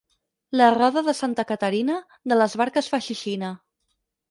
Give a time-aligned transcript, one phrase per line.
[0.61, 1.99] La roda de Santa Caterina,
[2.33, 3.55] de les barques fa xixina.